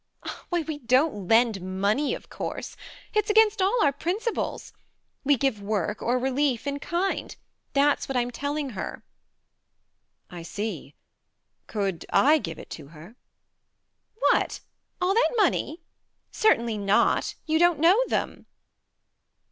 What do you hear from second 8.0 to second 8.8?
what I'm telling